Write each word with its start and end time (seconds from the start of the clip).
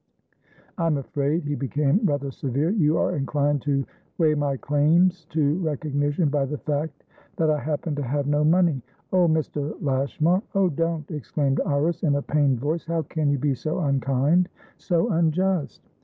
I'm 0.79 0.97
afraid" 0.97 1.43
he 1.43 1.53
became 1.53 1.99
rather 2.05 2.31
severe"you 2.31 2.97
are 2.97 3.15
inclined 3.15 3.61
to 3.61 3.85
weigh 4.17 4.33
my 4.33 4.57
claims 4.57 5.25
to 5.25 5.59
recognition 5.59 6.27
by 6.27 6.45
the 6.45 6.57
fact 6.57 7.03
that 7.37 7.51
I 7.51 7.59
happen 7.59 7.93
to 7.97 8.01
have 8.01 8.25
no 8.25 8.43
money" 8.43 8.81
"Oh, 9.13 9.27
Mr. 9.27 9.79
Lashmar! 9.79 10.41
Oh, 10.55 10.69
don't!" 10.71 11.11
exclaimed 11.11 11.61
Iris, 11.67 12.01
in 12.01 12.15
a 12.15 12.21
pained 12.23 12.59
voice. 12.59 12.87
"How 12.87 13.03
can 13.03 13.29
you 13.29 13.37
be 13.37 13.53
so 13.53 13.75
unkindso 13.77 15.11
unjust!" 15.15 15.87